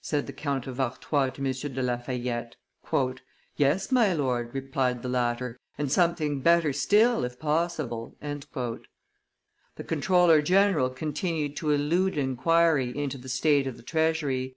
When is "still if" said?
6.72-7.40